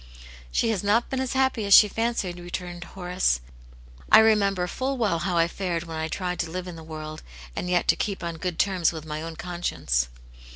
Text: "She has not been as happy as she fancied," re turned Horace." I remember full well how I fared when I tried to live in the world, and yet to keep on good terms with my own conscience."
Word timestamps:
"She 0.51 0.69
has 0.71 0.83
not 0.83 1.11
been 1.11 1.19
as 1.19 1.33
happy 1.33 1.63
as 1.63 1.75
she 1.75 1.87
fancied," 1.87 2.39
re 2.39 2.49
turned 2.49 2.85
Horace." 2.85 3.39
I 4.11 4.17
remember 4.17 4.65
full 4.65 4.97
well 4.97 5.19
how 5.19 5.37
I 5.37 5.47
fared 5.47 5.83
when 5.83 5.97
I 5.97 6.07
tried 6.07 6.39
to 6.39 6.49
live 6.49 6.67
in 6.67 6.75
the 6.75 6.83
world, 6.83 7.21
and 7.55 7.69
yet 7.69 7.87
to 7.89 7.95
keep 7.95 8.23
on 8.23 8.37
good 8.37 8.57
terms 8.57 8.91
with 8.91 9.05
my 9.05 9.21
own 9.21 9.35
conscience." 9.35 10.07